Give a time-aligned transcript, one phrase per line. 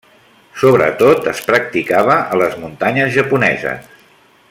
[0.61, 3.97] Sobretot es practicava a les muntanyes japoneses.